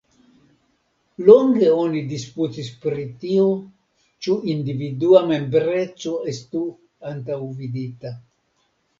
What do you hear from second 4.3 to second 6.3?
individua membreco